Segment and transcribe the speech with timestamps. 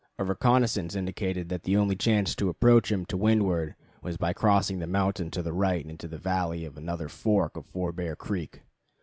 [0.17, 4.79] A reconnaissance indicated that the only chance to approach him to windward was by crossing
[4.79, 8.61] the mountain to the right into the valley of another fork of Four Bear Creek.